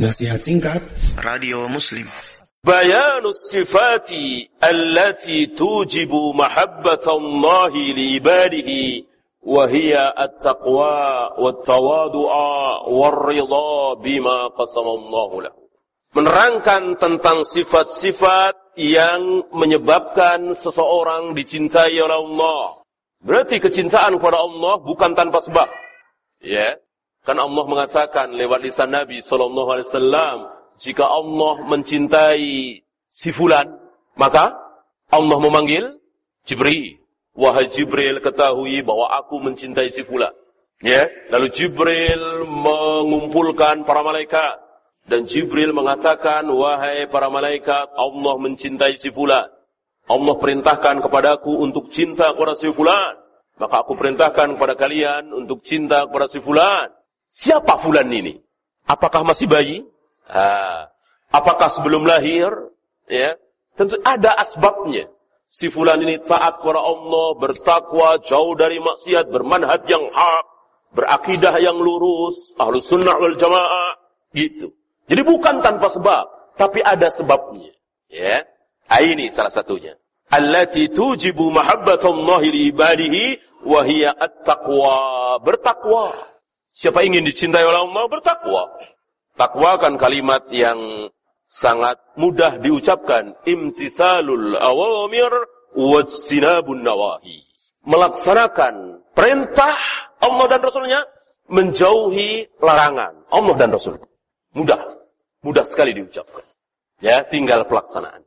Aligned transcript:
Nasihat 0.00 0.36
singkat 0.44 0.84
Radio 1.16 1.64
Muslim 1.72 2.04
بيان 2.66 3.22
الصفات 3.24 4.10
التي 4.64 5.46
توجب 5.46 6.12
محبة 6.34 7.06
الله 7.08 7.72
لعباده 7.72 8.70
وهي 9.42 9.92
التقوى 10.18 11.30
والتواضع 11.38 12.32
والرضا 12.90 13.94
بما 13.94 14.38
قسم 14.46 14.86
الله 14.98 15.30
له 15.42 15.54
menerangkan 16.12 17.00
tentang 17.00 17.44
sifat-sifat 17.48 18.76
yang 18.76 19.48
menyebabkan 19.56 20.52
seseorang 20.52 21.32
dicintai 21.32 21.96
oleh 22.00 22.20
Allah. 22.20 22.84
Berarti 23.24 23.60
kecintaan 23.64 24.20
kepada 24.20 24.44
Allah 24.44 24.76
bukan 24.80 25.16
tanpa 25.16 25.40
sebab. 25.40 25.68
Ya. 26.44 26.76
Kan 27.21 27.37
Allah 27.37 27.65
mengatakan 27.69 28.33
lewat 28.33 28.65
lisan 28.65 28.89
Nabi 28.89 29.21
sallallahu 29.21 29.69
alaihi 29.69 29.87
wasallam, 29.87 30.37
jika 30.81 31.05
Allah 31.05 31.53
mencintai 31.69 32.81
si 33.05 33.29
fulan, 33.29 33.69
maka 34.17 34.57
Allah 35.13 35.37
memanggil 35.37 36.01
Jibril. 36.41 36.97
Wahai 37.37 37.69
Jibril, 37.69 38.19
ketahui 38.19 38.81
bahwa 38.81 39.07
aku 39.15 39.39
mencintai 39.39 39.93
si 39.93 40.01
fulan. 40.01 40.33
Ya, 40.81 41.05
lalu 41.29 41.53
Jibril 41.53 42.49
mengumpulkan 42.49 43.85
para 43.85 44.01
malaikat 44.01 44.57
dan 45.05 45.25
Jibril 45.25 45.73
mengatakan, 45.73 46.45
wahai 46.49 47.05
para 47.05 47.29
malaikat, 47.29 47.93
Allah 47.93 48.33
mencintai 48.37 48.97
si 48.97 49.13
fulan. 49.13 49.49
Allah 50.09 50.35
perintahkan 50.35 51.05
kepadaku 51.05 51.61
untuk 51.61 51.89
cinta 51.93 52.33
kepada 52.33 52.57
si 52.57 52.67
fulan. 52.73 53.17
Maka 53.61 53.85
aku 53.85 53.93
perintahkan 53.93 54.57
kepada 54.57 54.73
kalian 54.73 55.29
untuk 55.31 55.61
cinta 55.61 56.09
kepada 56.09 56.25
si 56.25 56.41
fulan. 56.41 56.89
Siapa 57.31 57.79
fulan 57.79 58.11
ini? 58.11 58.35
Apakah 58.85 59.23
masih 59.23 59.47
bayi? 59.47 59.81
Ha. 60.27 60.87
Apakah 61.31 61.71
sebelum 61.71 62.03
lahir? 62.03 62.51
Ya, 63.07 63.35
tentu 63.75 63.99
ada 64.03 64.35
asbabnya. 64.39 65.07
Si 65.51 65.67
fulan 65.67 65.99
ini 65.99 66.15
taat 66.23 66.63
kepada 66.63 66.79
Allah, 66.79 67.27
bertakwa, 67.35 68.19
jauh 68.23 68.55
dari 68.55 68.79
maksiat, 68.79 69.27
bermanhaj 69.27 69.83
yang 69.83 70.07
hak, 70.11 70.45
berakidah 70.95 71.59
yang 71.59 71.75
lurus, 71.75 72.55
ahlu 72.55 72.79
sunnah 72.79 73.19
wal 73.19 73.35
jamaah, 73.35 73.99
gitu. 74.31 74.71
Jadi 75.11 75.21
bukan 75.27 75.59
tanpa 75.59 75.91
sebab, 75.91 76.55
tapi 76.55 76.79
ada 76.79 77.11
sebabnya. 77.11 77.75
Ya, 78.07 78.47
ini 79.03 79.27
salah 79.27 79.51
satunya. 79.51 79.91
Allati 80.31 80.87
tujibu 80.87 81.51
mahabbatallahi 81.51 82.47
li 82.47 82.61
ibadihi 82.71 83.23
wa 83.67 83.83
hiya 83.83 84.15
at-taqwa. 84.15 85.35
Bertakwa. 85.43 86.15
Siapa 86.71 87.03
ingin 87.03 87.27
dicintai 87.27 87.67
oleh 87.67 87.83
Allah 87.83 88.03
bertakwa. 88.07 88.63
Takwa 89.35 89.75
kan 89.75 89.99
kalimat 89.99 90.47
yang 90.51 91.11
sangat 91.47 91.99
mudah 92.15 92.59
diucapkan. 92.63 93.35
Imtithalul 93.43 94.55
awamir 94.55 95.31
wajsinabun 95.75 96.83
nawahi. 96.83 97.43
Melaksanakan 97.83 99.03
perintah 99.11 99.75
Allah 100.23 100.45
dan 100.47 100.61
Rasulnya 100.63 101.01
menjauhi 101.51 102.47
larangan 102.63 103.27
Allah 103.27 103.55
dan 103.59 103.69
Rasul. 103.75 103.99
Mudah. 104.55 104.79
Mudah 105.43 105.65
sekali 105.67 105.91
diucapkan. 105.91 106.45
Ya, 107.01 107.25
tinggal 107.25 107.65
pelaksanaan. 107.65 108.21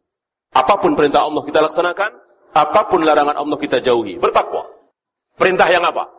Apa 0.50 0.76
pun 0.82 0.98
perintah 0.98 1.24
Allah 1.24 1.42
kita 1.46 1.62
laksanakan, 1.62 2.10
apa 2.54 2.80
pun 2.90 3.06
larangan 3.06 3.38
Allah 3.38 3.58
kita 3.58 3.78
jauhi. 3.78 4.18
Bertakwa. 4.18 4.66
Perintah 5.38 5.66
yang 5.70 5.86
apa? 5.86 6.10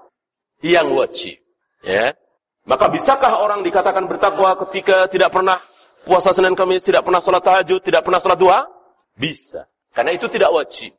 Yang 0.64 0.88
wajib. 0.96 1.45
Ya. 1.86 2.18
Maka 2.66 2.90
bisakah 2.90 3.46
orang 3.46 3.62
dikatakan 3.62 4.10
bertakwa 4.10 4.58
ketika 4.66 5.06
tidak 5.06 5.30
pernah 5.30 5.62
puasa 6.02 6.34
Senin 6.34 6.58
Kamis, 6.58 6.82
tidak 6.82 7.06
pernah 7.06 7.22
sholat 7.22 7.46
tahajud, 7.46 7.82
tidak 7.86 8.02
pernah 8.02 8.18
sholat 8.18 8.38
duha? 8.42 8.66
Bisa. 9.14 9.70
Karena 9.94 10.18
itu 10.18 10.26
tidak 10.28 10.50
wajib. 10.50 10.92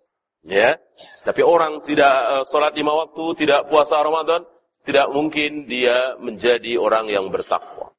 Ya. 0.47 0.79
Tapi 1.27 1.43
orang 1.43 1.83
tidak 1.83 2.15
uh, 2.15 2.45
sholat 2.47 2.71
lima 2.79 2.95
waktu, 2.95 3.25
tidak 3.35 3.67
puasa 3.67 3.99
Ramadan, 3.99 4.47
tidak 4.87 5.11
mungkin 5.11 5.67
dia 5.67 6.15
menjadi 6.23 6.79
orang 6.79 7.11
yang 7.11 7.27
bertakwa. 7.35 7.91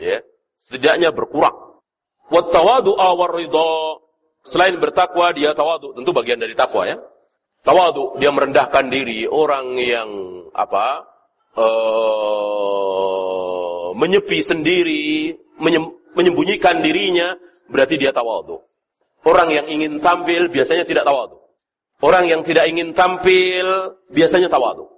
Ya 0.00 0.24
setidaknya 0.60 1.10
berkurang. 1.16 1.80
Wattawadu 2.28 2.94
awar 3.00 3.32
ridho. 3.34 4.04
Selain 4.44 4.76
bertakwa, 4.76 5.32
dia 5.32 5.56
tawadu. 5.56 5.96
Tentu 5.96 6.12
bagian 6.12 6.40
dari 6.40 6.52
takwa 6.52 6.84
ya. 6.86 7.00
Tawadu, 7.64 8.20
dia 8.20 8.30
merendahkan 8.32 8.88
diri. 8.88 9.24
Orang 9.28 9.76
yang 9.80 10.08
apa? 10.52 11.04
Uh, 11.58 13.10
menyepi 13.98 14.38
sendiri, 14.42 15.34
menyembunyikan 16.14 16.78
dirinya, 16.82 17.34
berarti 17.68 17.98
dia 17.98 18.14
tawadu. 18.14 18.62
Orang 19.26 19.52
yang 19.52 19.68
ingin 19.68 20.00
tampil 20.00 20.48
biasanya 20.48 20.86
tidak 20.88 21.04
tawadu. 21.04 21.36
Orang 22.00 22.24
yang 22.30 22.40
tidak 22.40 22.64
ingin 22.70 22.96
tampil 22.96 23.92
biasanya 24.08 24.48
tawadu. 24.48 24.88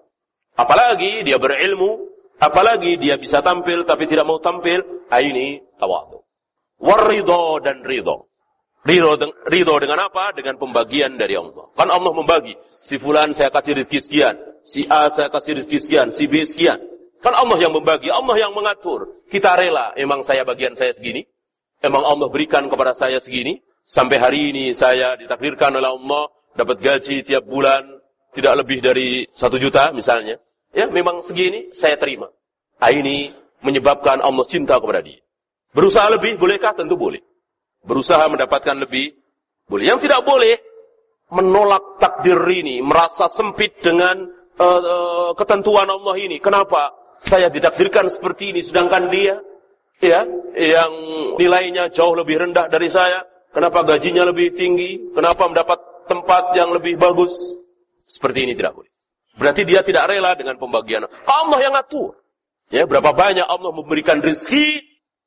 Apalagi 0.55 1.27
dia 1.27 1.41
berilmu, 1.41 2.13
Apalagi 2.43 2.99
dia 2.99 3.15
bisa 3.15 3.39
tampil 3.39 3.87
tapi 3.87 4.11
tidak 4.11 4.27
mau 4.27 4.43
tampil, 4.43 5.07
ah, 5.15 5.23
ini 5.23 5.63
tawadu. 5.79 6.19
Warido 6.83 7.63
dan 7.63 7.87
ridho. 7.87 8.27
Ridho, 8.83 9.15
ridho 9.47 9.75
dengan 9.79 10.11
apa? 10.11 10.35
Dengan 10.35 10.59
pembagian 10.59 11.15
dari 11.15 11.39
Allah. 11.39 11.71
Kan 11.79 11.87
Allah 11.87 12.11
membagi. 12.11 12.59
Si 12.83 12.99
fulan 12.99 13.31
saya 13.31 13.55
kasih 13.55 13.79
rezeki 13.79 13.99
sekian. 14.03 14.35
Si 14.63 14.87
A 14.87 15.11
saya 15.11 15.29
kasih 15.29 15.59
rezeki 15.59 15.79
sekian. 15.79 16.09
Si 16.15 16.31
B 16.31 16.43
sekian. 16.47 16.79
Kan 17.23 17.35
Allah 17.35 17.59
yang 17.59 17.75
membagi. 17.75 18.11
Allah 18.11 18.35
yang 18.39 18.55
mengatur. 18.55 19.11
Kita 19.31 19.59
rela. 19.59 19.95
Emang 19.99 20.23
saya 20.23 20.47
bagian 20.47 20.75
saya 20.79 20.95
segini. 20.95 21.23
Emang 21.83 22.07
Allah 22.07 22.31
berikan 22.31 22.71
kepada 22.71 22.95
saya 22.95 23.19
segini. 23.19 23.59
Sampai 23.83 24.23
hari 24.23 24.55
ini 24.55 24.71
saya 24.75 25.19
ditakdirkan 25.19 25.75
oleh 25.75 25.91
Allah. 25.91 26.31
Dapat 26.55 26.79
gaji 26.79 27.27
tiap 27.27 27.47
bulan. 27.47 27.83
Tidak 28.33 28.55
lebih 28.57 28.81
dari 28.81 29.27
satu 29.35 29.59
juta 29.59 29.93
misalnya. 29.93 30.39
Ya, 30.73 30.89
memang 30.89 31.21
segini 31.21 31.69
saya 31.77 32.01
terima. 32.01 32.33
Ah, 32.81 32.89
ini 32.89 33.29
menyebabkan 33.61 34.25
Allah 34.25 34.47
cinta 34.49 34.81
kepada 34.81 35.05
dia. 35.05 35.21
Berusaha 35.73 36.09
lebih 36.13 36.41
bolehkah? 36.41 36.73
Tentu 36.73 36.97
boleh. 36.97 37.21
Berusaha 37.85 38.25
mendapatkan 38.31 38.77
lebih 38.81 39.13
boleh. 39.69 39.85
Yang 39.89 40.09
tidak 40.09 40.25
boleh 40.25 40.55
menolak 41.33 41.97
takdir 41.97 42.39
ini, 42.53 42.85
merasa 42.85 43.25
sempit 43.27 43.81
dengan 43.81 44.29
uh, 44.59 44.81
uh, 44.81 45.31
ketentuan 45.37 45.89
Allah 45.89 46.15
ini. 46.19 46.37
Kenapa 46.43 46.93
saya 47.23 47.47
ditakdirkan 47.49 48.11
seperti 48.11 48.51
ini 48.51 48.61
sedangkan 48.61 49.07
dia 49.09 49.39
ya 50.03 50.27
yang 50.59 50.93
nilainya 51.39 51.89
jauh 51.95 52.19
lebih 52.19 52.43
rendah 52.43 52.67
dari 52.67 52.91
saya, 52.91 53.23
kenapa 53.55 53.87
gajinya 53.87 54.27
lebih 54.27 54.51
tinggi, 54.53 55.15
kenapa 55.15 55.47
mendapat 55.47 55.79
tempat 56.11 56.53
yang 56.59 56.75
lebih 56.75 56.99
bagus? 56.99 57.33
Seperti 58.03 58.45
ini 58.45 58.53
tidak 58.59 58.77
boleh. 58.77 58.91
Berarti 59.39 59.65
dia 59.65 59.81
tidak 59.81 60.11
rela 60.11 60.37
dengan 60.37 60.61
pembagian. 60.61 61.09
Allah 61.25 61.59
yang 61.63 61.73
atur. 61.73 62.19
Ya, 62.69 62.85
berapa 62.85 63.13
banyak 63.13 63.45
Allah 63.45 63.73
memberikan 63.73 64.21
rezeki 64.21 64.81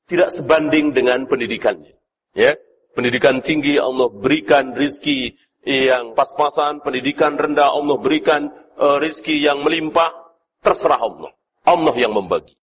tidak 0.06 0.30
sebanding 0.30 0.94
dengan 0.94 1.25
pendidikannya. 1.25 1.97
Ya, 2.38 2.53
pendidikan 2.94 3.41
tinggi 3.41 3.81
Allah 3.81 4.09
berikan 4.09 4.78
rezeki 4.78 5.34
yang 5.66 6.14
pas-pasan, 6.14 6.86
pendidikan 6.86 7.34
rendah 7.36 7.74
Allah 7.74 7.98
berikan 7.98 8.53
uh, 8.78 9.02
rezeki 9.02 9.42
yang 9.42 9.66
melimpah, 9.66 10.14
terserah 10.62 11.02
Allah. 11.02 11.34
Allah 11.66 11.96
yang 11.98 12.14
membagi. 12.14 12.53